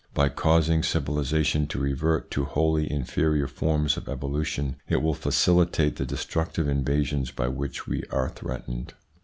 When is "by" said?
0.15-0.29, 7.29-7.49